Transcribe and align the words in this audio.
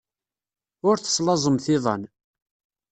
Ur 0.87 0.95
teslaẓemt 0.97 1.65
iḍan. 1.75 2.03